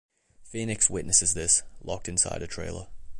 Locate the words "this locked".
1.35-2.09